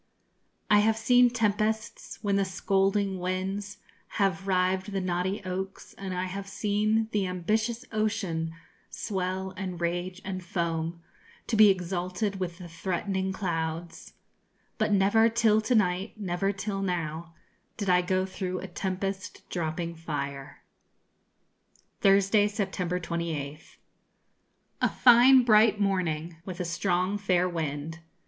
[0.67, 3.77] I have seen tempests, when the scolding winds
[4.17, 8.51] Have riv'd the knotty oaks; and I have seen The ambitious ocean
[8.89, 11.03] swell and rage and foam,
[11.45, 14.13] To be exalted with the threat'ning clouds:
[14.79, 17.35] But never till to night, never till now
[17.77, 20.63] Did I go through a tempest dropping fire.
[21.99, 23.75] Thursday, September 28th,
[24.81, 27.99] A fine bright morning, with a strong, fair wind.